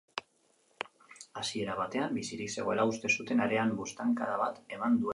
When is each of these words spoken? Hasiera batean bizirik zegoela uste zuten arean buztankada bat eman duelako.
Hasiera 1.41 1.77
batean 1.81 2.17
bizirik 2.21 2.57
zegoela 2.59 2.89
uste 2.95 3.15
zuten 3.17 3.47
arean 3.47 3.79
buztankada 3.83 4.45
bat 4.45 4.63
eman 4.77 5.03
duelako. 5.03 5.09